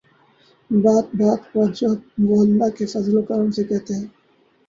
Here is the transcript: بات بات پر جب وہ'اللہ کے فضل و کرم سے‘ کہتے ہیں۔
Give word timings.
بات 0.69 1.07
بات 1.15 1.41
پر 1.53 1.67
جب 1.73 1.93
وہ'اللہ 2.23 2.69
کے 2.77 2.85
فضل 2.85 3.17
و 3.17 3.21
کرم 3.21 3.51
سے‘ 3.51 3.63
کہتے 3.63 3.93
ہیں۔ 3.93 4.07